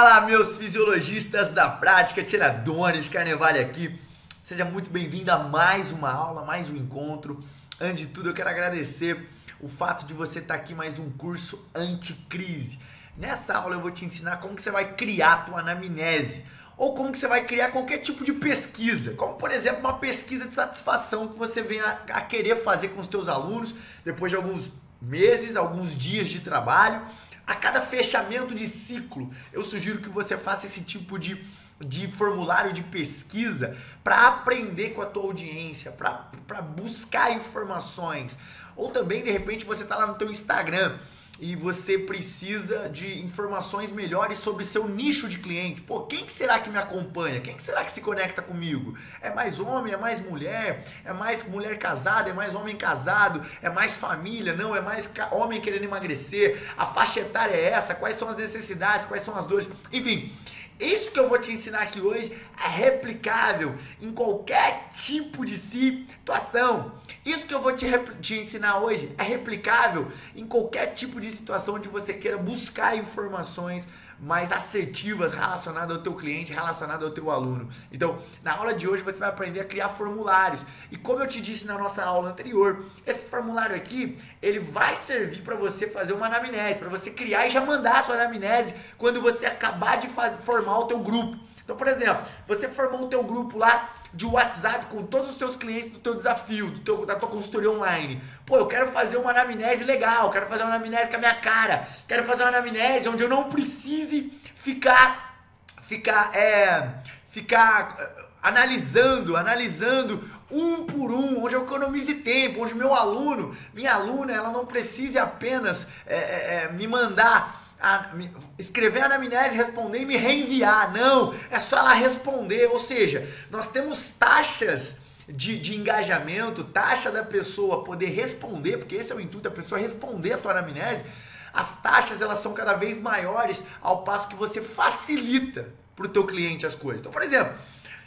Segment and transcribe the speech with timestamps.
[0.00, 4.00] Fala, meus fisiologistas da prática, Tiradones, Carnevale aqui.
[4.42, 7.44] Seja muito bem-vindo a mais uma aula, mais um encontro.
[7.78, 9.28] Antes de tudo, eu quero agradecer
[9.60, 12.78] o fato de você estar aqui mais um curso anticrise.
[13.14, 16.46] Nessa aula eu vou te ensinar como que você vai criar a tua anamnese
[16.78, 20.48] ou como que você vai criar qualquer tipo de pesquisa, como por exemplo uma pesquisa
[20.48, 24.70] de satisfação que você venha a querer fazer com os teus alunos depois de alguns
[24.98, 27.02] meses, alguns dias de trabalho
[27.46, 31.44] a cada fechamento de ciclo, eu sugiro que você faça esse tipo de,
[31.80, 38.36] de formulário de pesquisa para aprender com a tua audiência, para buscar informações.
[38.76, 40.98] Ou também, de repente, você está lá no teu Instagram
[41.40, 45.80] e você precisa de informações melhores sobre seu nicho de clientes.
[45.80, 47.40] Pô, quem que será que me acompanha?
[47.40, 48.96] Quem que será que se conecta comigo?
[49.22, 50.84] É mais homem, é mais mulher?
[51.04, 53.44] É mais mulher casada, é mais homem casado?
[53.62, 54.54] É mais família?
[54.54, 56.62] Não, é mais homem querendo emagrecer?
[56.76, 57.94] A faixa etária é essa?
[57.94, 59.06] Quais são as necessidades?
[59.06, 59.68] Quais são as dores?
[59.92, 60.32] Enfim,
[60.80, 66.92] isso que eu vou te ensinar aqui hoje é replicável em qualquer tipo de situação.
[67.24, 67.86] Isso que eu vou te,
[68.20, 73.86] te ensinar hoje é replicável em qualquer tipo de situação onde você queira buscar informações
[74.20, 77.70] mais assertivas relacionadas ao teu cliente, relacionadas ao teu aluno.
[77.90, 80.62] Então, na aula de hoje você vai aprender a criar formulários.
[80.90, 85.42] E como eu te disse na nossa aula anterior, esse formulário aqui, ele vai servir
[85.42, 89.22] para você fazer uma anamnese, para você criar e já mandar a sua anamnese quando
[89.22, 91.38] você acabar de fazer, formar o teu grupo.
[91.64, 95.56] Então, por exemplo, você formou o teu grupo lá de WhatsApp com todos os teus
[95.56, 98.22] clientes do teu desafio, do teu, da tua consultoria online.
[98.44, 101.88] Pô, eu quero fazer uma anamnese legal, quero fazer uma anamnese com a minha cara,
[102.08, 105.44] quero fazer uma anamnese onde eu não precise ficar,
[105.82, 106.88] ficar, é,
[107.30, 113.94] ficar eh, analisando, analisando um por um, onde eu economize tempo, onde meu aluno, minha
[113.94, 116.16] aluna, ela não precise apenas é,
[116.64, 118.10] é, me mandar a,
[118.58, 120.92] escrever a anamnese, responder e me reenviar.
[120.92, 122.66] Não, é só ela responder.
[122.66, 129.12] Ou seja, nós temos taxas de, de engajamento, taxa da pessoa poder responder, porque esse
[129.12, 131.04] é o intuito da pessoa responder a tua anamnese.
[131.52, 136.26] As taxas elas são cada vez maiores ao passo que você facilita para o teu
[136.26, 137.00] cliente as coisas.
[137.00, 137.54] Então, por exemplo,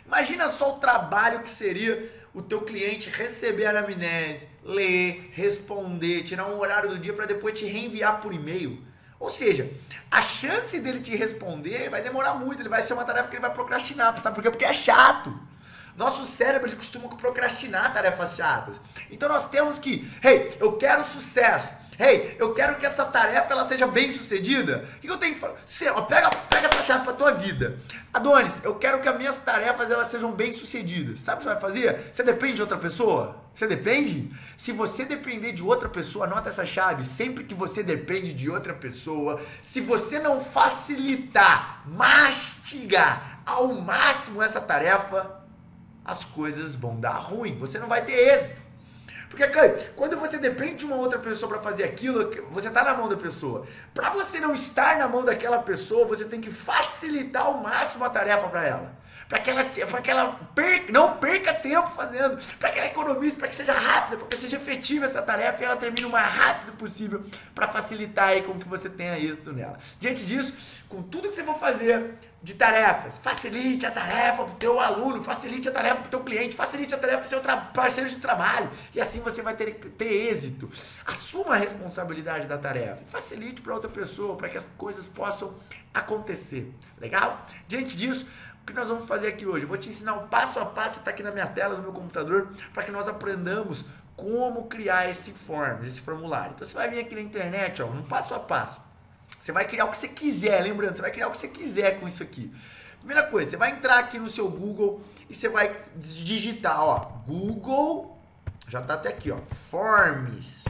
[0.05, 6.47] imagina só o trabalho que seria o teu cliente receber a anamnese, ler, responder, tirar
[6.47, 8.81] um horário do dia para depois te reenviar por e-mail.
[9.23, 9.72] Ou seja,
[10.11, 13.41] a chance dele te responder vai demorar muito, ele vai ser uma tarefa que ele
[13.41, 14.50] vai procrastinar, sabe por quê?
[14.51, 15.34] Porque é chato.
[15.95, 18.75] Nosso cérebro ele costuma procrastinar tarefas chatas.
[19.09, 21.69] Então nós temos que, hey, eu quero sucesso.
[21.99, 24.87] Hey, eu quero que essa tarefa ela seja bem sucedida.
[24.97, 25.89] O que eu tenho que fazer?
[25.91, 27.79] ó, pega, pega essa chave para tua vida.
[28.13, 31.19] Adonis, eu quero que as minhas tarefas elas sejam bem sucedidas.
[31.19, 32.11] Sabe o que você vai fazer?
[32.11, 33.43] Você depende de outra pessoa?
[33.55, 34.31] Você depende?
[34.57, 37.03] Se você depender de outra pessoa, anota essa chave.
[37.03, 44.59] Sempre que você depende de outra pessoa, se você não facilitar, mastigar ao máximo essa
[44.59, 45.43] tarefa,
[46.03, 47.57] as coisas vão dar ruim.
[47.59, 48.62] Você não vai ter êxito.
[49.35, 49.47] Porque,
[49.95, 53.17] quando você depende de uma outra pessoa para fazer aquilo, você está na mão da
[53.17, 53.66] pessoa.
[53.94, 58.09] Para você não estar na mão daquela pessoa, você tem que facilitar ao máximo a
[58.09, 62.69] tarefa para ela para que ela, pra que ela perca, não perca tempo fazendo, para
[62.69, 65.75] que ela economize, para que seja rápida, para que seja efetiva essa tarefa e ela
[65.75, 67.23] termine o mais rápido possível
[67.55, 69.79] para facilitar aí com que você tenha êxito nela.
[69.99, 70.55] Diante disso,
[70.88, 75.23] com tudo que você for fazer de tarefas, facilite a tarefa para o teu aluno,
[75.23, 77.41] facilite a tarefa para o teu cliente, facilite a tarefa para o seu
[77.73, 80.69] parceiro de trabalho e assim você vai ter, ter êxito.
[81.05, 85.55] Assuma a responsabilidade da tarefa, facilite para outra pessoa, para que as coisas possam
[85.93, 86.69] acontecer.
[86.99, 87.45] Legal?
[87.65, 88.29] Diante disso,
[88.61, 89.63] o que nós vamos fazer aqui hoje?
[89.63, 91.93] Eu vou te ensinar um passo a passo, está aqui na minha tela, no meu
[91.93, 93.85] computador, para que nós aprendamos
[94.17, 96.51] como criar esse form, esse formulário.
[96.55, 98.81] Então você vai vir aqui na internet, ó, um passo a passo.
[99.43, 101.99] Você vai criar o que você quiser, lembrando, você vai criar o que você quiser
[101.99, 102.49] com isso aqui.
[102.99, 108.17] Primeira coisa, você vai entrar aqui no seu Google e você vai digitar, ó, Google,
[108.69, 109.37] já está até aqui, ó,
[109.69, 110.63] Forms,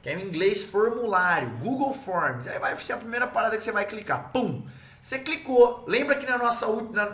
[0.00, 2.46] que é em inglês formulário, Google Forms.
[2.46, 4.64] Aí vai ser a primeira parada que você vai clicar, pum.
[5.02, 5.82] Você clicou.
[5.88, 6.68] Lembra que na nossa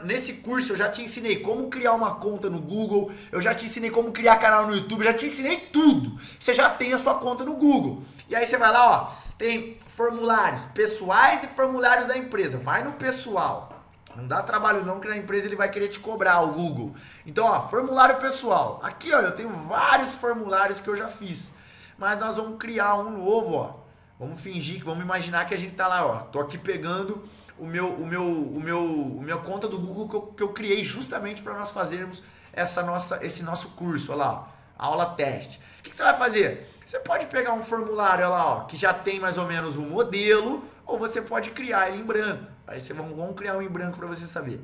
[0.05, 3.64] nesse curso eu já te ensinei como criar uma conta no Google, eu já te
[3.64, 6.20] ensinei como criar canal no YouTube, já te ensinei tudo.
[6.38, 8.05] Você já tem a sua conta no Google.
[8.29, 12.59] E aí você vai lá, ó, tem formulários pessoais e formulários da empresa.
[12.59, 13.73] Vai no pessoal.
[14.15, 16.95] Não dá trabalho não que na empresa ele vai querer te cobrar o Google.
[17.25, 18.81] Então, ó, formulário pessoal.
[18.83, 21.57] Aqui, ó, eu tenho vários formulários que eu já fiz.
[21.97, 23.77] Mas nós vamos criar um novo, ó.
[24.19, 26.17] Vamos fingir, vamos imaginar que a gente tá lá, ó.
[26.25, 27.27] Tô aqui pegando
[27.59, 30.49] o meu, o meu, o meu, o minha conta do Google que eu, que eu
[30.51, 32.23] criei justamente para nós fazermos
[32.53, 35.59] essa nossa, esse nosso curso, olha lá, aula teste.
[35.79, 36.69] O que, que, você vai fazer?
[36.91, 40.65] Você pode pegar um formulário, lá, ó, que já tem mais ou menos um modelo,
[40.85, 42.45] ou você pode criar ele em branco.
[42.67, 44.61] Aí vamos criar um em branco para você saber.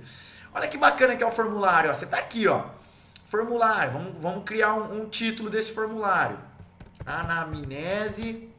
[0.52, 1.94] Olha que bacana que é o formulário, ó.
[1.94, 2.64] Você tá aqui, ó.
[3.26, 6.36] Formulário, vamos, vamos criar um, um título desse formulário.
[7.06, 8.50] Anamnese.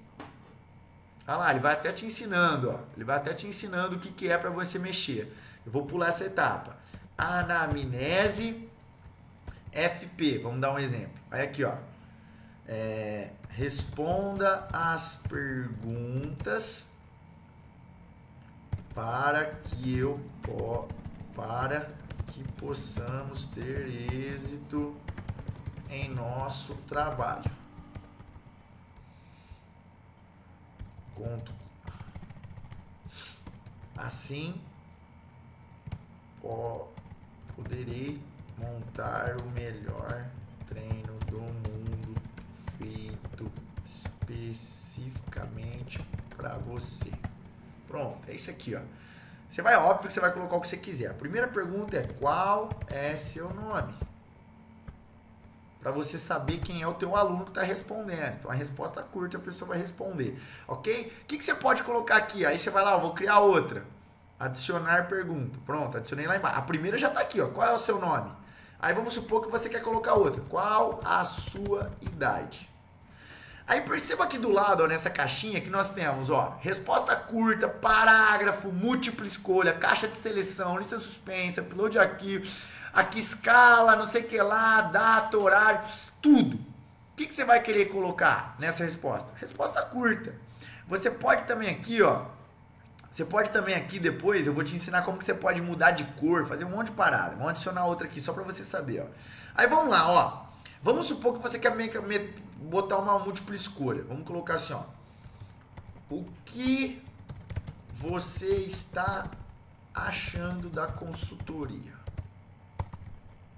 [1.28, 2.80] Olha lá, ele vai até te ensinando, ó.
[2.96, 5.36] Ele vai até te ensinando o que, que é para você mexer.
[5.66, 6.78] Eu vou pular essa etapa.
[7.18, 8.66] Anamnese
[9.74, 11.19] FP, vamos dar um exemplo.
[11.30, 11.74] Aí aqui, ó.
[12.68, 16.86] É, responda as perguntas
[18.94, 20.19] para que eu
[21.36, 21.88] para
[22.28, 24.96] que possamos ter êxito
[25.90, 27.52] em nosso trabalho.
[31.16, 31.54] Conto.
[33.96, 34.60] Assim,
[37.56, 38.22] poderei
[38.58, 40.30] montar o melhor
[40.68, 41.67] treino do mundo
[44.29, 46.00] especificamente
[46.35, 47.12] para você.
[47.88, 48.81] Pronto, é isso aqui, ó.
[49.50, 51.09] Você vai, óbvio que você vai colocar o que você quiser.
[51.09, 53.94] A primeira pergunta é qual é seu nome?
[55.79, 58.35] Para você saber quem é o teu aluno que está respondendo.
[58.39, 60.38] Então a resposta curta a pessoa vai responder,
[60.68, 61.13] ok?
[61.23, 62.45] O que, que você pode colocar aqui?
[62.45, 63.85] Aí você vai lá, vou criar outra.
[64.38, 65.57] Adicionar pergunta.
[65.65, 66.59] Pronto, adicionei lá embaixo.
[66.59, 67.47] A primeira já está aqui, ó.
[67.47, 68.30] Qual é o seu nome?
[68.80, 70.44] Aí vamos supor que você quer colocar outra.
[70.50, 72.69] Qual a sua idade?
[73.68, 78.72] Aí perceba aqui do lado, ó, nessa caixinha que nós temos, ó, resposta curta, parágrafo,
[78.72, 82.48] múltipla escolha, caixa de seleção, lista suspensa, upload de arquivo,
[82.94, 85.81] aqui escala, não sei o que lá, data, horário,
[86.22, 86.56] tudo.
[86.56, 89.34] O que, que você vai querer colocar nessa resposta?
[89.36, 90.34] Resposta curta.
[90.88, 92.22] Você pode também aqui, ó,
[93.12, 96.06] você pode também aqui depois, eu vou te ensinar como que você pode mudar de
[96.19, 97.31] cor, fazer um monte de parada.
[97.31, 99.08] Vamos adicionar outra aqui só para você saber, ó.
[99.56, 100.46] Aí vamos lá, ó.
[100.88, 101.75] Vamos supor que você quer
[102.56, 104.04] botar uma múltipla escolha.
[104.04, 104.84] Vamos colocar assim, ó.
[106.10, 107.04] O que
[107.92, 109.30] você está
[109.94, 111.92] achando da consultoria?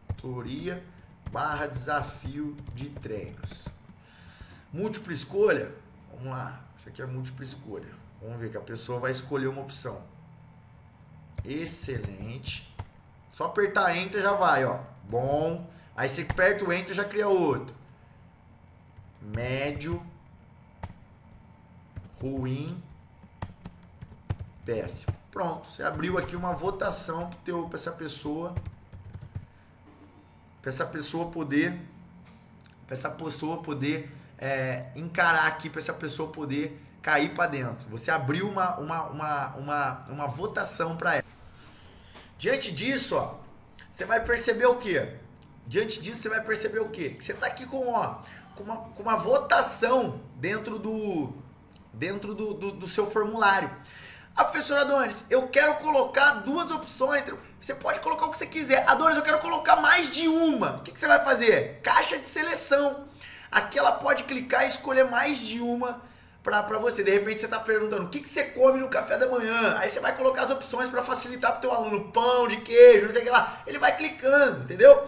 [0.07, 0.83] Consultoria
[1.31, 3.67] barra desafio de treinos.
[4.73, 5.71] Múltipla escolha?
[6.11, 6.63] Vamos lá.
[6.79, 7.93] Isso aqui é múltipla escolha.
[8.19, 10.01] Vamos ver que a pessoa vai escolher uma opção.
[11.45, 12.75] Excelente.
[13.33, 14.79] Só apertar Enter já vai, ó.
[15.07, 15.69] Bom.
[15.99, 17.75] Aí você aperta o Enter já cria outro.
[19.21, 20.01] Médio.
[22.21, 22.81] Ruim.
[24.65, 25.13] Péssimo.
[25.29, 25.67] Pronto.
[25.67, 28.55] Você abriu aqui uma votação para essa pessoa.
[30.61, 31.77] Para essa pessoa poder.
[32.87, 35.69] Para essa pessoa poder é, encarar aqui.
[35.69, 37.89] Para essa pessoa poder cair para dentro.
[37.89, 41.25] Você abriu uma, uma, uma, uma, uma votação para ela.
[42.37, 43.35] Diante disso, ó,
[43.91, 45.19] você vai perceber o quê?
[45.69, 47.11] Diante disso, você vai perceber o quê?
[47.11, 48.15] Que você está aqui com, ó,
[48.55, 51.31] com, uma, com uma votação dentro do,
[51.93, 53.69] dentro do, do, do seu formulário.
[54.35, 57.23] Ah, professor Adonis, eu quero colocar duas opções.
[57.61, 58.83] Você pode colocar o que você quiser.
[58.89, 60.77] Adonis, eu quero colocar mais de uma.
[60.77, 61.79] O que, que você vai fazer?
[61.83, 63.07] Caixa de seleção.
[63.51, 66.01] Aqui ela pode clicar e escolher mais de uma
[66.41, 67.03] para você.
[67.03, 69.77] De repente você está perguntando o que, que você come no café da manhã.
[69.77, 72.11] Aí você vai colocar as opções para facilitar para o teu aluno.
[72.11, 73.61] Pão de queijo, não sei o que lá.
[73.67, 75.07] Ele vai clicando, entendeu?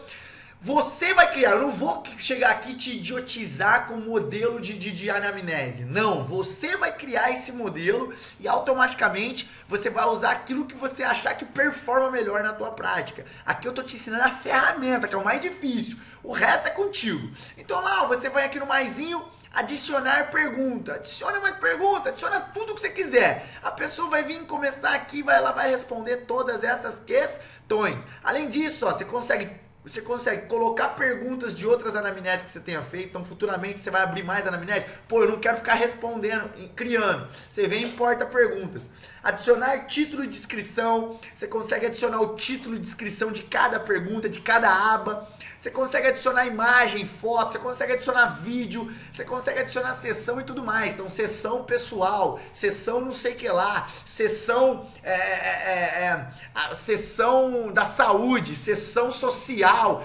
[0.63, 5.09] Você vai criar, eu não vou chegar aqui te idiotizar com modelo de, de, de,
[5.09, 5.83] anamnese.
[5.83, 11.33] Não, você vai criar esse modelo e automaticamente você vai usar aquilo que você achar
[11.33, 13.25] que performa melhor na tua prática.
[13.43, 15.97] Aqui eu tô te ensinando a ferramenta, que é o mais difícil.
[16.21, 17.27] O resto é contigo.
[17.57, 20.93] Então lá, você vai aqui no maisinho, adicionar pergunta.
[20.93, 23.47] Adiciona mais pergunta, adiciona tudo que você quiser.
[23.63, 27.99] A pessoa vai vir começar aqui, vai, ela vai responder todas essas questões.
[28.23, 29.49] Além disso, ó, você consegue
[29.83, 33.09] você consegue colocar perguntas de outras anamneses que você tenha feito.
[33.09, 34.85] Então, futuramente você vai abrir mais anamnese.
[35.07, 37.27] Pô, eu não quero ficar respondendo, criando.
[37.49, 38.83] Você vem e importa perguntas.
[39.23, 41.19] Adicionar título e descrição.
[41.35, 45.27] Você consegue adicionar o título e descrição de cada pergunta, de cada aba.
[45.59, 50.63] Você consegue adicionar imagem, foto, você consegue adicionar vídeo, você consegue adicionar sessão e tudo
[50.63, 50.95] mais.
[50.95, 56.31] Então, sessão pessoal, sessão não sei que lá, sessão, é, é,
[56.71, 60.03] é, sessão da saúde, sessão social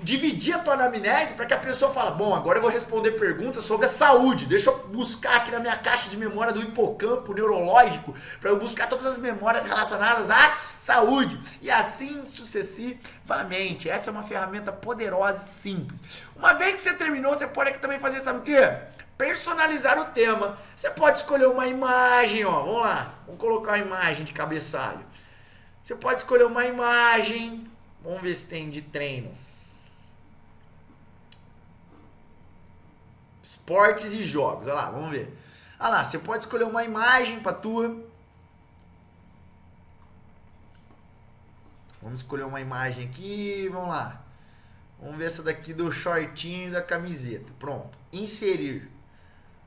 [0.00, 3.64] dividir a tua anamnese para que a pessoa fala, bom, agora eu vou responder perguntas
[3.64, 4.46] sobre a saúde.
[4.46, 8.88] Deixa eu buscar aqui na minha caixa de memória do hipocampo neurológico para eu buscar
[8.88, 13.90] todas as memórias relacionadas à saúde e assim sucessivamente.
[13.90, 16.00] Essa é uma ferramenta poderosa e simples.
[16.36, 18.76] Uma vez que você terminou, você pode aqui também fazer sabe o quê?
[19.16, 20.58] Personalizar o tema.
[20.76, 22.60] Você pode escolher uma imagem, ó.
[22.62, 23.14] Vamos lá.
[23.26, 25.04] Vamos colocar uma imagem de cabeçalho.
[25.82, 27.66] Você pode escolher uma imagem.
[28.00, 29.47] Vamos ver se tem de treino.
[33.48, 34.66] Esportes e jogos.
[34.66, 35.34] Olha lá, vamos ver.
[35.80, 38.04] Olha lá, você pode escolher uma imagem para tua.
[42.02, 44.20] Vamos escolher uma imagem aqui, vamos lá.
[45.00, 47.50] Vamos ver essa daqui do shortinho da camiseta.
[47.58, 47.96] Pronto.
[48.12, 48.90] Inserir.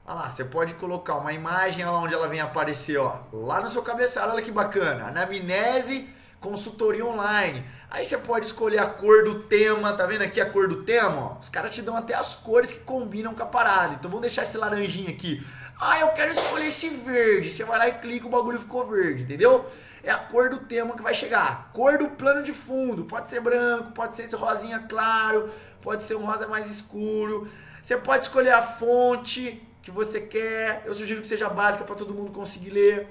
[0.06, 3.22] Olha lá, você pode colocar uma imagem olha lá onde ela vem aparecer, ó.
[3.34, 5.08] Lá no seu cabeçalho, olha que bacana.
[5.08, 6.08] Anamnese,
[6.42, 7.64] consultoria online.
[7.90, 11.22] Aí você pode escolher a cor do tema, tá vendo aqui a cor do tema?
[11.22, 11.40] Ó?
[11.40, 13.94] Os caras te dão até as cores que combinam com a parada.
[13.94, 15.46] Então vamos deixar esse laranjinho aqui.
[15.80, 17.52] Ah, eu quero escolher esse verde.
[17.52, 19.66] Você vai lá e clica, o bagulho ficou verde, entendeu?
[20.04, 21.70] É a cor do tema que vai chegar.
[21.74, 23.06] Cor do plano de fundo.
[23.06, 25.50] Pode ser branco, pode ser esse rosinha claro,
[25.82, 27.48] pode ser um rosa mais escuro.
[27.84, 30.84] Você pode escolher a fonte que você quer.
[30.86, 33.08] Eu sugiro que seja básica para todo mundo conseguir ler.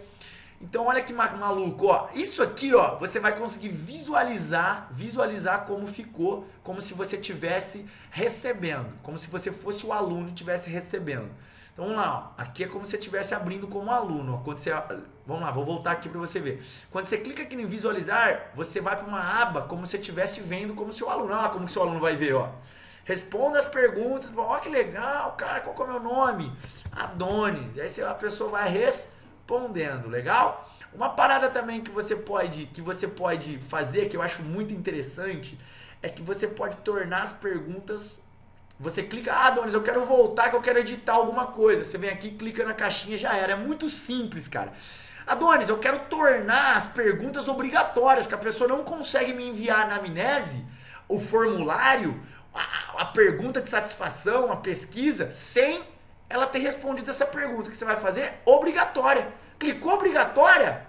[0.60, 2.10] Então olha que maluco, ó.
[2.12, 8.94] Isso aqui, ó, você vai conseguir visualizar, visualizar como ficou, como se você tivesse recebendo,
[9.02, 11.30] como se você fosse o aluno e estivesse recebendo.
[11.72, 12.42] Então vamos lá, ó.
[12.42, 14.34] aqui é como se você estivesse abrindo como aluno.
[14.34, 14.38] Ó.
[14.44, 14.70] Quando você,
[15.26, 16.62] vamos lá, vou voltar aqui para você ver.
[16.90, 20.74] Quando você clica aqui em visualizar, você vai para uma aba como se estivesse vendo
[20.74, 21.32] como seu aluno.
[21.32, 22.50] Olha lá como que seu aluno vai ver, ó.
[23.04, 24.30] Responda as perguntas.
[24.36, 26.52] Ó, que legal, cara, qual é o meu nome?
[26.92, 27.78] Adonis.
[27.78, 28.68] Aí a pessoa vai
[29.50, 30.70] respondendo, legal?
[30.94, 35.58] Uma parada também que você pode, que você pode fazer, que eu acho muito interessante,
[36.02, 38.18] é que você pode tornar as perguntas.
[38.78, 41.84] Você clica, ah, Adonis, eu quero voltar, que eu quero editar alguma coisa.
[41.84, 43.52] Você vem aqui, clica na caixinha já era.
[43.52, 44.72] É muito simples, cara.
[45.26, 49.96] Adonis, eu quero tornar as perguntas obrigatórias, que a pessoa não consegue me enviar na
[49.96, 50.64] amnese
[51.08, 52.20] o formulário
[52.54, 55.82] a, a pergunta de satisfação, a pesquisa, sem
[56.30, 57.70] ela ter respondido essa pergunta.
[57.70, 58.40] Que você vai fazer?
[58.46, 59.28] Obrigatória.
[59.58, 60.86] Clicou obrigatória,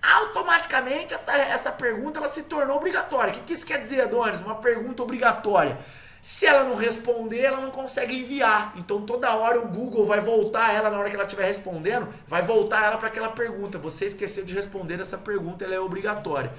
[0.00, 3.32] automaticamente essa, essa pergunta ela se tornou obrigatória.
[3.32, 4.40] O que, que isso quer dizer, Adonis?
[4.40, 5.78] Uma pergunta obrigatória.
[6.20, 8.74] Se ela não responder, ela não consegue enviar.
[8.76, 12.42] Então toda hora o Google vai voltar ela na hora que ela estiver respondendo, vai
[12.42, 13.78] voltar ela para aquela pergunta.
[13.78, 16.52] Você esqueceu de responder essa pergunta, ela é obrigatória.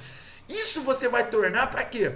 [0.50, 2.14] Isso você vai tornar para quê?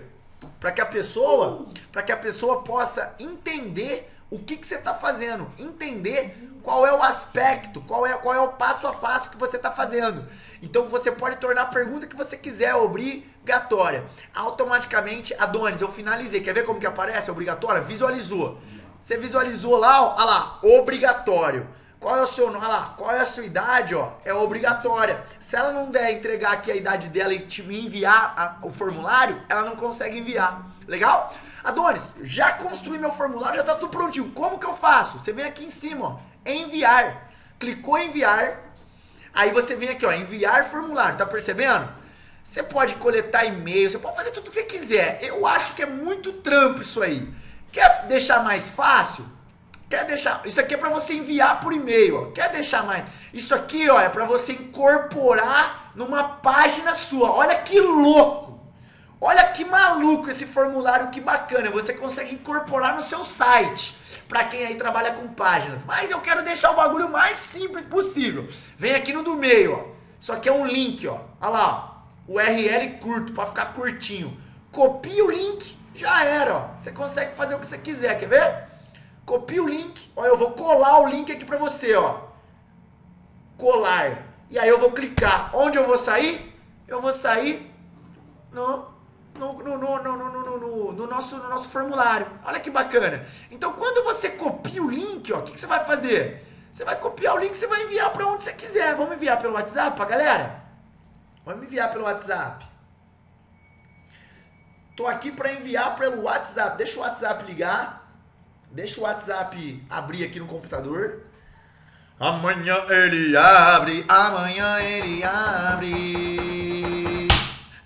[0.60, 4.94] para que a pessoa, para que a pessoa possa entender o que, que você está
[4.94, 9.38] fazendo, entender qual é o aspecto, qual é, qual é o passo a passo que
[9.38, 10.28] você está fazendo.
[10.62, 14.04] Então você pode tornar a pergunta que você quiser obrigatória.
[14.36, 16.42] Automaticamente, Adonis, eu finalizei.
[16.42, 17.82] Quer ver como que aparece obrigatória?
[17.82, 18.60] Visualizou.
[19.02, 21.68] Você visualizou lá, ó, olha lá, obrigatório.
[22.00, 22.68] Qual é o seu nome?
[22.68, 24.12] Lá, qual é a sua idade, ó?
[24.26, 25.24] É obrigatória.
[25.40, 29.42] Se ela não der entregar aqui a idade dela e te enviar a, o formulário,
[29.48, 30.68] ela não consegue enviar.
[30.86, 31.34] Legal?
[31.68, 34.32] Adonis, já construí meu formulário, já tá tudo prontinho.
[34.32, 35.18] Como que eu faço?
[35.18, 36.20] Você vem aqui em cima, ó,
[36.50, 37.30] enviar.
[37.60, 38.72] Clicou em enviar.
[39.34, 41.18] Aí você vem aqui, ó, enviar formulário.
[41.18, 41.90] Tá percebendo?
[42.46, 45.20] Você pode coletar e-mail, você pode fazer tudo que você quiser.
[45.22, 47.28] Eu acho que é muito trampo isso aí.
[47.70, 49.26] Quer deixar mais fácil?
[49.90, 50.42] Quer deixar.
[50.46, 52.32] Isso aqui é para você enviar por e-mail.
[52.32, 53.04] Quer deixar mais.
[53.34, 57.30] Isso aqui, ó, é para você incorporar numa página sua.
[57.30, 58.57] Olha que louco!
[59.20, 61.72] Olha que maluco esse formulário, que bacana.
[61.72, 63.98] Você consegue incorporar no seu site.
[64.28, 65.84] Para quem aí trabalha com páginas.
[65.84, 68.48] Mas eu quero deixar o bagulho mais simples possível.
[68.78, 69.98] Vem aqui no do meio, ó.
[70.22, 71.20] Isso aqui é um link, ó.
[71.42, 72.32] Olha lá, ó.
[72.32, 74.38] URL curto, para ficar curtinho.
[74.72, 76.68] Copia o link, já era, ó.
[76.82, 78.68] Você consegue fazer o que você quiser, quer ver?
[79.26, 80.12] Copia o link.
[80.16, 82.22] Ó, eu vou colar o link aqui para você, ó.
[83.58, 84.24] Colar.
[84.50, 85.56] E aí eu vou clicar.
[85.56, 86.54] Onde eu vou sair?
[86.88, 87.74] Eu vou sair
[88.52, 88.97] no
[89.38, 92.28] no, no, no, no, no, no, no, nosso, no nosso formulário.
[92.44, 93.26] Olha que bacana.
[93.52, 96.46] Então, quando você copia o link, o que, que você vai fazer?
[96.74, 98.96] Você vai copiar o link, você vai enviar para onde você quiser.
[98.96, 100.64] Vamos enviar pelo WhatsApp galera?
[101.44, 102.66] Vamos enviar pelo WhatsApp.
[104.96, 106.78] Tô aqui para enviar pelo WhatsApp.
[106.78, 108.08] Deixa o WhatsApp ligar.
[108.72, 111.24] Deixa o WhatsApp abrir aqui no computador.
[112.20, 116.67] Amanhã ele abre, amanhã ele abre.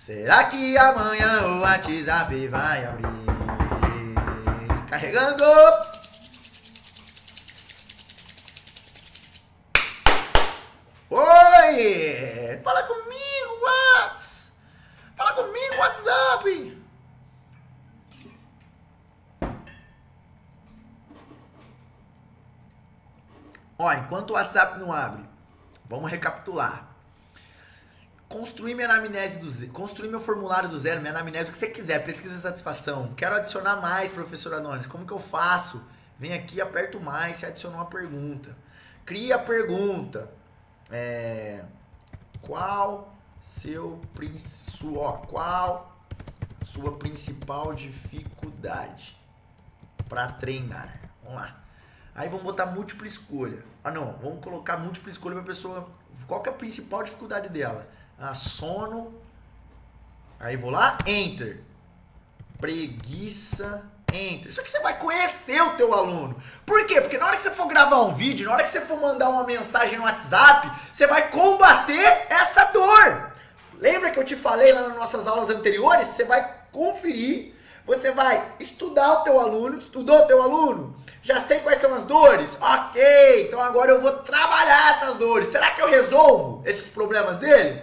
[0.04, 3.06] Será que amanhã o WhatsApp vai abrir?
[4.88, 5.44] Carregando.
[11.08, 12.60] Foi!
[12.64, 14.52] Fala comigo, Whats!
[15.16, 16.82] Fala comigo, WhatsApp!
[23.78, 25.24] Ó, enquanto o WhatsApp não abre,
[25.88, 26.91] vamos recapitular.
[28.32, 31.66] Construir minha anamnese do zero, construir meu formulário do zero, minha anamnese, o que você
[31.66, 33.12] quiser, pesquisa de satisfação.
[33.14, 34.86] Quero adicionar mais, professor Anones.
[34.86, 35.82] Como que eu faço?
[36.18, 38.56] Vem aqui, aperto mais, você adiciona uma pergunta.
[39.04, 40.30] Cria a pergunta.
[40.90, 41.62] É,
[42.40, 44.00] qual seu
[44.38, 45.94] sua, qual
[46.64, 49.14] sua principal dificuldade
[50.08, 50.98] para treinar?
[51.22, 51.60] Vamos lá.
[52.14, 53.62] Aí vamos botar múltipla escolha.
[53.84, 55.88] Ah, não, vamos colocar múltipla escolha para a pessoa.
[56.26, 57.86] Qual que é a principal dificuldade dela?
[58.18, 59.12] Ah, sono.
[60.38, 61.60] Aí vou lá, enter.
[62.60, 64.50] Preguiça, enter.
[64.50, 66.40] Isso aqui você vai conhecer o teu aluno.
[66.66, 67.00] Por quê?
[67.00, 69.28] Porque na hora que você for gravar um vídeo, na hora que você for mandar
[69.28, 73.32] uma mensagem no WhatsApp, você vai combater essa dor.
[73.74, 76.08] Lembra que eu te falei lá nas nossas aulas anteriores?
[76.08, 77.54] Você vai conferir,
[77.84, 80.96] você vai estudar o teu aluno, estudou o teu aluno?
[81.22, 82.50] Já sei quais são as dores?
[82.60, 85.48] Ok, então agora eu vou trabalhar essas dores.
[85.48, 87.82] Será que eu resolvo esses problemas dele?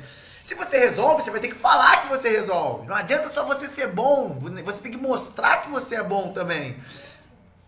[0.50, 2.88] Se você resolve, você vai ter que falar que você resolve.
[2.88, 6.76] Não adianta só você ser bom, você tem que mostrar que você é bom também.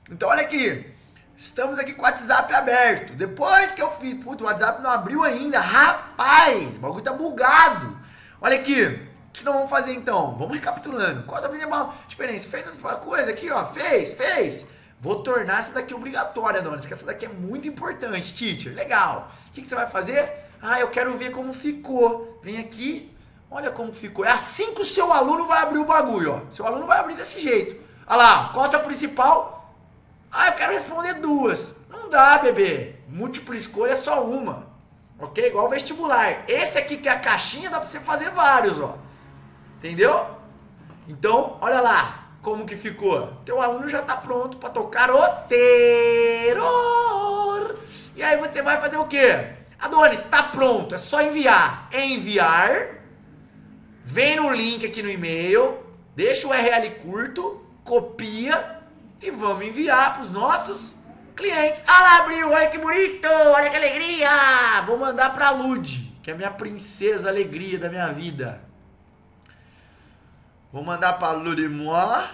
[0.09, 0.91] Então olha aqui,
[1.37, 3.13] estamos aqui com o WhatsApp aberto.
[3.13, 5.59] Depois que eu fiz, putz, o WhatsApp não abriu ainda.
[5.59, 7.95] Rapaz, o bagulho tá bugado.
[8.41, 10.35] Olha aqui, o que nós vamos fazer então?
[10.35, 11.21] Vamos recapitulando.
[11.27, 12.49] Qual a principal diferença?
[12.49, 14.65] Fez essa coisa aqui, ó, fez, fez.
[14.99, 18.73] Vou tornar essa daqui obrigatória, Donis, que essa daqui é muito importante, teacher.
[18.73, 19.31] Legal.
[19.49, 20.49] O que você vai fazer?
[20.61, 22.39] Ah, eu quero ver como ficou.
[22.43, 23.11] Vem aqui,
[23.49, 24.23] olha como ficou.
[24.23, 26.41] É assim que o seu aluno vai abrir o bagulho, ó.
[26.53, 27.81] Seu aluno vai abrir desse jeito.
[28.05, 29.73] Olha lá, qual é a principal?
[30.31, 31.73] Ah, eu quero responder duas.
[31.89, 32.95] Não dá, bebê.
[33.07, 34.67] Múltipla escolha é só uma.
[35.19, 35.45] Ok?
[35.47, 36.49] Igual vestibular.
[36.49, 38.95] Esse aqui que é a caixinha, dá pra você fazer vários, ó.
[39.77, 40.27] Entendeu?
[41.07, 43.33] Então, olha lá como que ficou.
[43.45, 46.61] Teu aluno já está pronto para tocar o terror.
[48.15, 49.60] E aí você vai fazer o quê?
[49.81, 51.89] Adonis, está pronto, é só enviar.
[51.91, 53.01] Enviar.
[54.05, 55.79] Vem no link aqui no e-mail,
[56.15, 58.79] deixa o URL curto, copia
[59.21, 60.93] e vamos enviar para os nossos
[61.35, 61.83] clientes.
[61.87, 64.81] Ah lá, abriu, olha que bonito, olha que alegria.
[64.85, 68.61] Vou mandar para a Lud, que é a minha princesa alegria da minha vida.
[70.71, 72.29] Vou mandar para a Ludimois.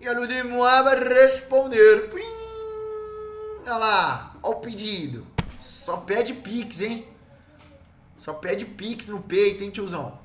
[0.00, 2.08] E a Ludimois vai responder.
[2.10, 2.40] Pim!
[3.62, 5.26] Olha lá, olha o pedido.
[5.84, 7.08] Só pede Pix, hein?
[8.18, 10.18] Só pede Pix no peito, hein, tiozão?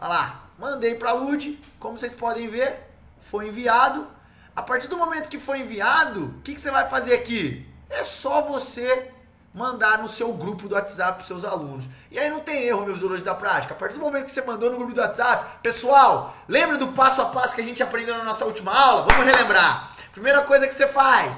[0.00, 1.58] Olha lá, mandei para a Lud.
[1.80, 2.78] Como vocês podem ver,
[3.22, 4.06] foi enviado.
[4.54, 7.66] A partir do momento que foi enviado, o que, que você vai fazer aqui?
[7.90, 9.10] É só você
[9.52, 11.84] mandar no seu grupo do WhatsApp para seus alunos.
[12.08, 13.74] E aí não tem erro, meus alunos da prática.
[13.74, 17.20] A partir do momento que você mandou no grupo do WhatsApp, pessoal, lembra do passo
[17.20, 19.06] a passo que a gente aprendeu na nossa última aula?
[19.10, 19.96] Vamos relembrar.
[20.12, 21.36] Primeira coisa que você faz: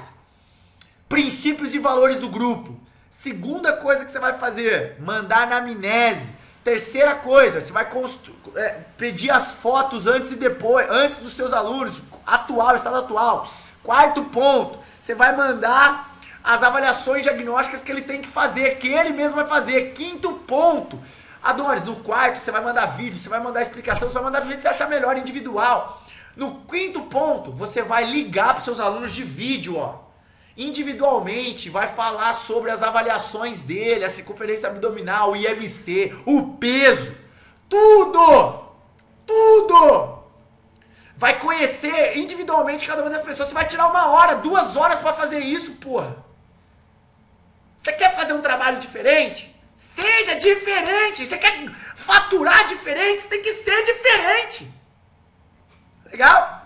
[1.08, 2.84] princípios e valores do grupo.
[3.20, 6.36] Segunda coisa que você vai fazer: mandar na amnese.
[6.62, 7.88] Terceira coisa, você vai
[8.56, 13.48] é, pedir as fotos antes e depois, antes dos seus alunos, atual, estado atual.
[13.84, 19.10] Quarto ponto, você vai mandar as avaliações diagnósticas que ele tem que fazer, que ele
[19.10, 19.92] mesmo vai fazer.
[19.92, 20.98] Quinto ponto.
[21.40, 24.46] Adonis, no quarto você vai mandar vídeo, você vai mandar explicação, você vai mandar do
[24.46, 26.02] jeito que você achar melhor, individual.
[26.34, 30.05] No quinto ponto, você vai ligar para seus alunos de vídeo, ó.
[30.56, 37.14] Individualmente, vai falar sobre as avaliações dele, a circunferência abdominal, o IMC, o peso.
[37.68, 38.64] Tudo!
[39.26, 40.24] Tudo!
[41.16, 43.48] Vai conhecer individualmente cada uma das pessoas.
[43.48, 46.24] Você vai tirar uma hora, duas horas para fazer isso, porra.
[47.82, 49.54] Você quer fazer um trabalho diferente?
[49.94, 51.26] Seja diferente.
[51.26, 53.22] Você quer faturar diferente?
[53.22, 54.70] Você tem que ser diferente.
[56.10, 56.65] Legal?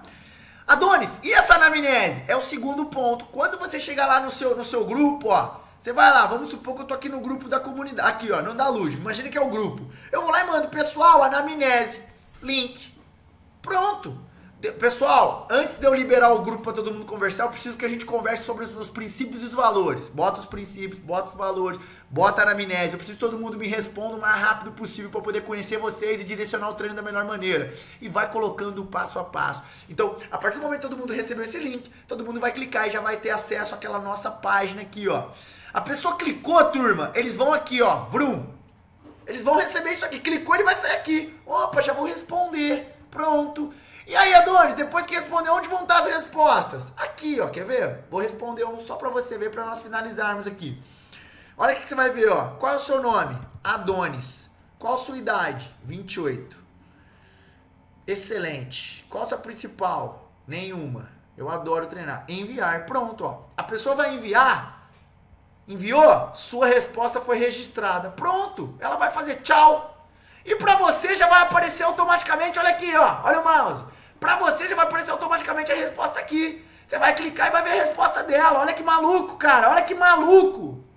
[0.71, 2.23] Adonis, e essa anamnese?
[2.29, 3.25] É o segundo ponto.
[3.25, 6.77] Quando você chegar lá no seu, no seu grupo, ó, você vai lá, vamos supor
[6.77, 8.09] que eu tô aqui no grupo da comunidade.
[8.09, 8.95] Aqui, ó, não dá luz.
[8.95, 9.83] Imagina que é o grupo.
[10.13, 12.01] Eu vou lá e mando, pessoal, anamnese,
[12.41, 12.95] link.
[13.61, 14.17] Pronto.
[14.79, 17.89] Pessoal, antes de eu liberar o grupo para todo mundo conversar, eu preciso que a
[17.89, 20.07] gente converse sobre os, os, princípios e os valores.
[20.09, 22.93] Bota os princípios, bota os valores, bota a anamnese.
[22.93, 26.21] Eu preciso que todo mundo me responda o mais rápido possível para poder conhecer vocês
[26.21, 27.73] e direcionar o treino da melhor maneira.
[28.01, 29.63] E vai colocando passo a passo.
[29.89, 32.89] Então, a partir do momento que todo mundo recebeu esse link, todo mundo vai clicar
[32.89, 35.29] e já vai ter acesso àquela nossa página aqui, ó.
[35.73, 38.45] A pessoa clicou, turma, eles vão aqui, ó, vrum.
[39.25, 40.19] Eles vão receber isso aqui.
[40.19, 41.39] Clicou, ele vai sair aqui.
[41.47, 42.93] Opa, já vou responder.
[43.09, 43.73] Pronto.
[44.05, 46.93] E aí, Adonis, depois que responder, onde vão estar as respostas?
[46.97, 48.01] Aqui, ó, quer ver?
[48.11, 50.83] Vou responder um só para você ver, para nós finalizarmos aqui.
[51.61, 52.53] Olha o que você vai ver, ó.
[52.59, 53.39] Qual é o seu nome?
[53.63, 54.51] Adonis.
[54.79, 55.71] Qual a sua idade?
[55.85, 56.57] 28.
[58.07, 59.07] Excelente.
[59.11, 60.33] Qual a sua principal?
[60.49, 61.11] Nenhuma.
[61.37, 62.25] Eu adoro treinar.
[62.27, 62.87] Enviar.
[62.87, 63.41] Pronto, ó.
[63.59, 64.89] A pessoa vai enviar.
[65.69, 66.31] Enviou?
[66.35, 68.09] Sua resposta foi registrada.
[68.09, 68.75] Pronto.
[68.81, 70.09] Ela vai fazer tchau.
[70.47, 73.21] E para você já vai aparecer automaticamente, olha aqui, ó.
[73.25, 73.85] Olha o mouse.
[74.19, 76.67] Para você já vai aparecer automaticamente a resposta aqui.
[76.87, 78.61] Você vai clicar e vai ver a resposta dela.
[78.61, 79.69] Olha que maluco, cara.
[79.69, 80.89] Olha que maluco.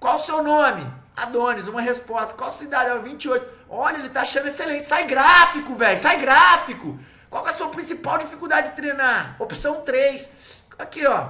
[0.00, 0.84] Qual o seu nome?
[1.14, 2.34] Adonis, uma resposta.
[2.34, 2.88] Qual a sua idade?
[2.88, 3.46] É 28.
[3.68, 4.88] Olha, ele tá achando excelente.
[4.88, 5.98] Sai gráfico, velho.
[5.98, 6.98] Sai gráfico.
[7.28, 9.36] Qual é a sua principal dificuldade de treinar?
[9.38, 10.32] Opção 3.
[10.78, 11.28] Aqui, ó.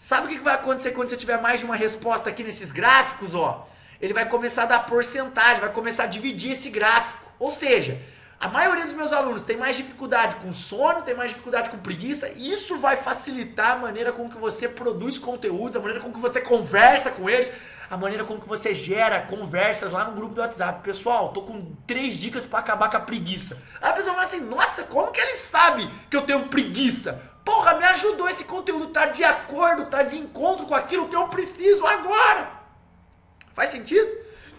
[0.00, 3.34] Sabe o que vai acontecer quando você tiver mais de uma resposta aqui nesses gráficos,
[3.34, 3.68] ó?
[4.00, 7.18] Ele vai começar a dar porcentagem, vai começar a dividir esse gráfico.
[7.38, 8.00] Ou seja,
[8.40, 12.28] a maioria dos meus alunos tem mais dificuldade com sono, tem mais dificuldade com preguiça.
[12.28, 16.40] Isso vai facilitar a maneira com que você produz conteúdo, a maneira com que você
[16.40, 17.50] conversa com eles,
[17.90, 20.82] a maneira com que você gera conversas lá no grupo do WhatsApp.
[20.82, 23.62] Pessoal, tô com três dicas para acabar com a preguiça.
[23.80, 27.22] Aí a pessoa fala assim: Nossa, como que ele sabe que eu tenho preguiça?
[27.44, 31.28] Porra, me ajudou esse conteúdo, tá de acordo, tá de encontro com aquilo que eu
[31.28, 32.50] preciso agora.
[33.54, 34.08] Faz sentido?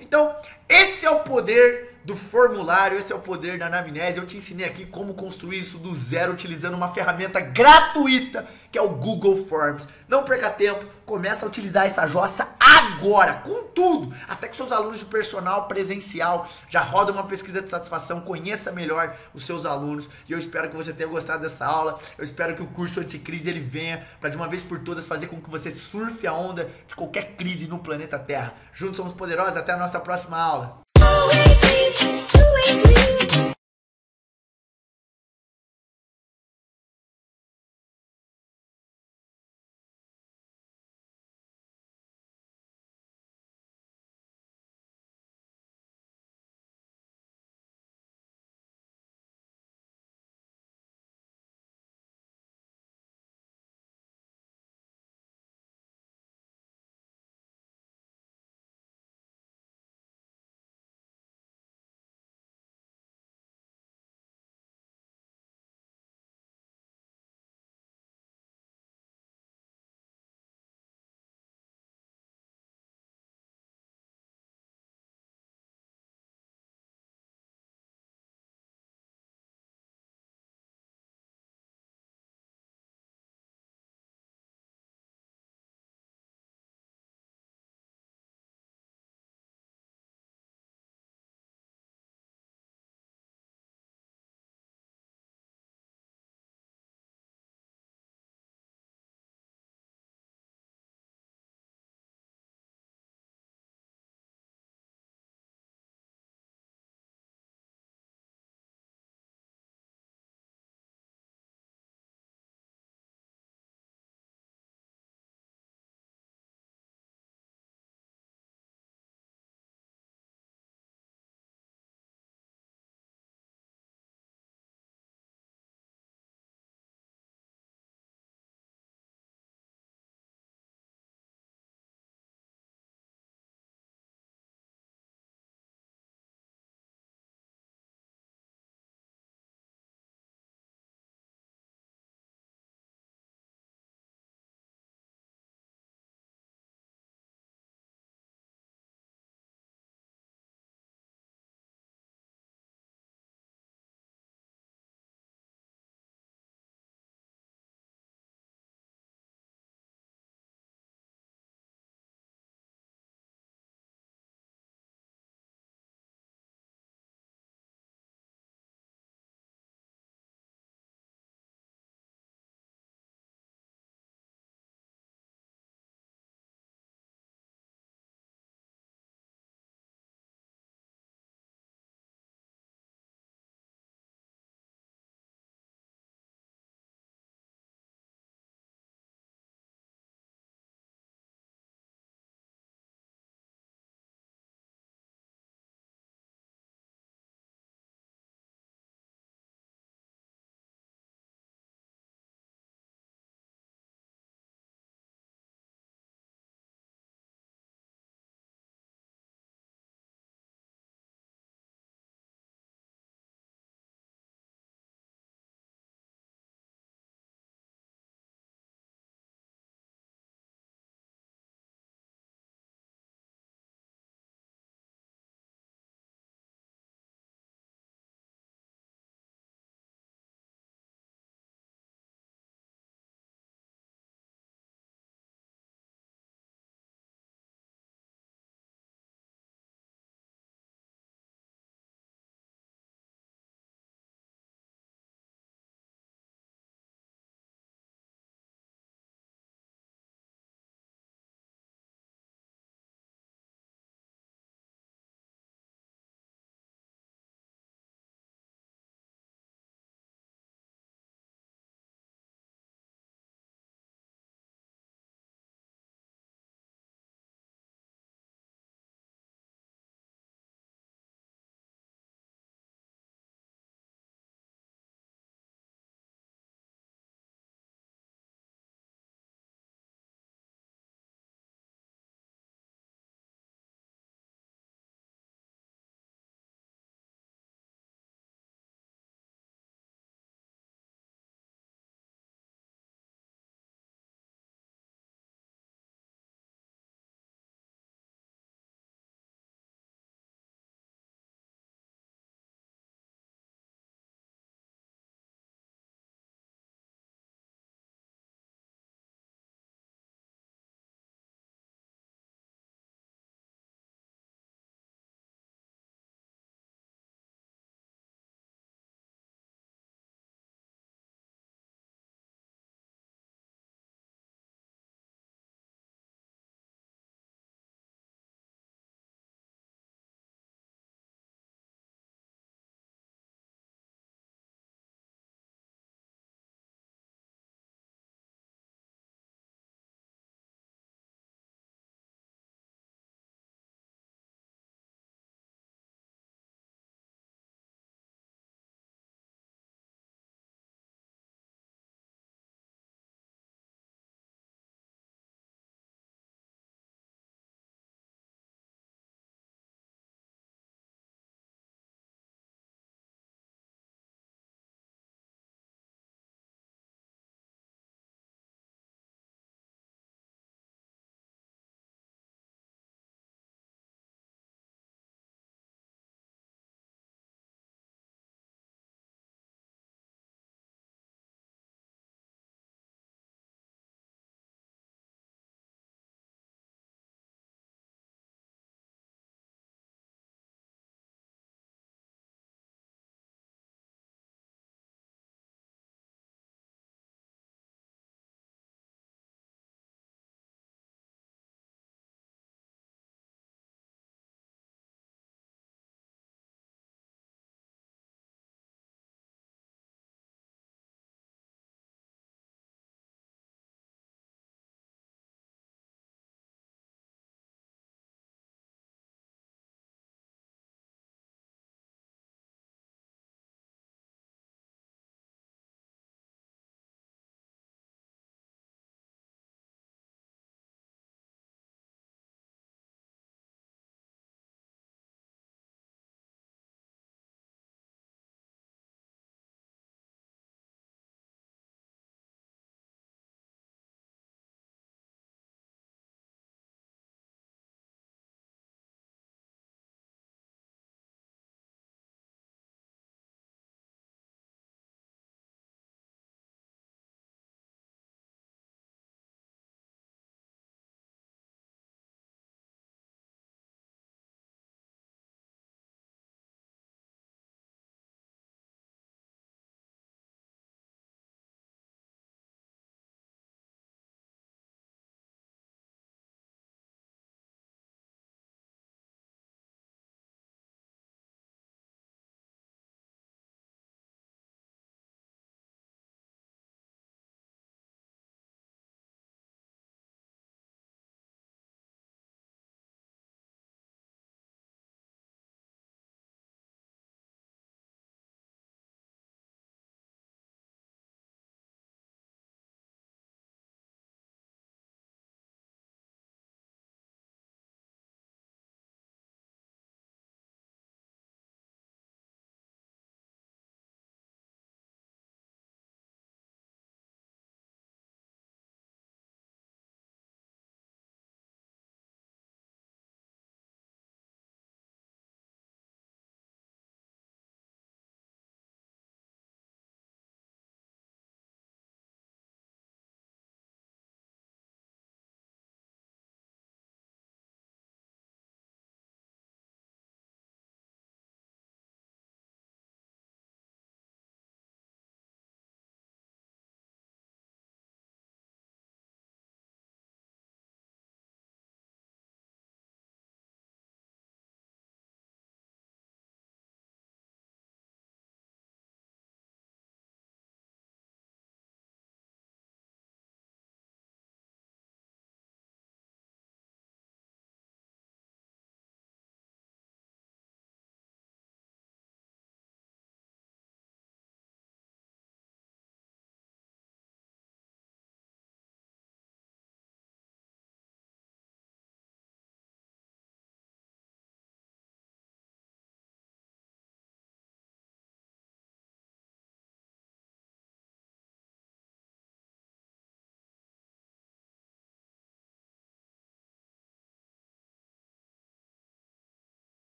[0.00, 0.36] Então,
[0.68, 4.18] esse é o poder do formulário, esse é o poder da anamnese.
[4.18, 8.82] Eu te ensinei aqui como construir isso do zero utilizando uma ferramenta gratuita que é
[8.82, 9.86] o Google Forms.
[10.08, 14.14] Não perca tempo, começa a utilizar essa jossa agora, com tudo.
[14.26, 19.14] Até que seus alunos de personal presencial já rodam uma pesquisa de satisfação, conheça melhor
[19.34, 20.08] os seus alunos.
[20.26, 22.00] E eu espero que você tenha gostado dessa aula.
[22.16, 25.26] Eu espero que o curso Anticrise ele venha para de uma vez por todas fazer
[25.26, 28.54] com que você surfe a onda de qualquer crise no planeta Terra.
[28.72, 30.91] Juntos somos poderosos, até a nossa próxima aula.
[32.00, 33.01] it, do it, do it.